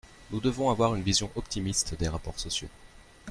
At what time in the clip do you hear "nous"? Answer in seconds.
0.31-0.39